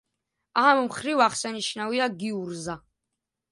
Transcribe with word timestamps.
ამ 0.61 0.81
მხრივ 0.85 1.21
აღსანიშნავია 1.27 2.09
გიურზა. 2.25 2.81